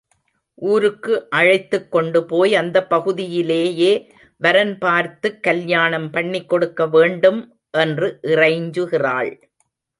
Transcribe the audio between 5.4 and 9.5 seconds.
கல்யாணம் பண்ணிக் கொடுக்க வேண்டும்! என்று இறைஞ்சுகிறாள்.